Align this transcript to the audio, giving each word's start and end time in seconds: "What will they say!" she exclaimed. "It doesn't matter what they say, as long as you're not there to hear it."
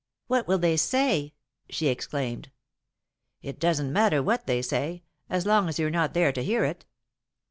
"What 0.25 0.47
will 0.47 0.57
they 0.57 0.77
say!" 0.77 1.35
she 1.69 1.85
exclaimed. 1.87 2.49
"It 3.43 3.59
doesn't 3.59 3.93
matter 3.93 4.23
what 4.23 4.47
they 4.47 4.63
say, 4.63 5.03
as 5.29 5.45
long 5.45 5.69
as 5.69 5.77
you're 5.77 5.91
not 5.91 6.15
there 6.15 6.31
to 6.31 6.43
hear 6.43 6.65
it." 6.65 6.85